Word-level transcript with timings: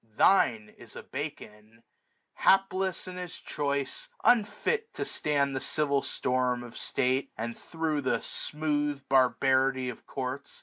Thine 0.17 0.73
is 0.79 0.95
a 0.95 1.03
Bacon; 1.03 1.83
hapless 2.33 3.07
in 3.07 3.17
his 3.17 3.35
choice. 3.35 4.09
Unfit 4.23 4.91
to 4.95 5.05
stand 5.05 5.55
the 5.55 5.61
civil 5.61 6.01
storm 6.01 6.63
of 6.63 6.75
state, 6.75 7.31
1535 7.35 7.45
And 7.45 7.71
thro' 7.71 8.01
the 8.01 8.19
smooth 8.23 9.07
barbarity 9.09 9.89
of 9.89 10.07
courts. 10.07 10.59